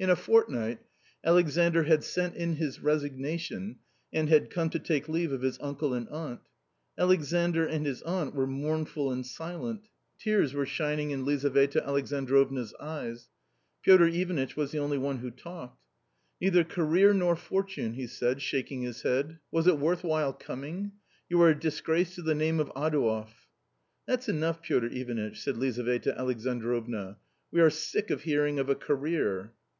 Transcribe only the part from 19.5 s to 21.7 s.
was it worth while coming? you are a